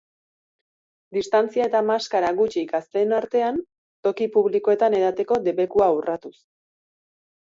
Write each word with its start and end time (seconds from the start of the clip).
Distantzia 1.17 1.65
eta 1.69 1.81
maskara 1.89 2.31
gutxi 2.39 2.63
gazteen 2.71 3.13
artean, 3.17 3.61
toki 4.07 4.27
publikoetan 4.39 4.97
edateko 5.01 5.37
debekua 5.49 5.91
urratuz. 5.99 6.35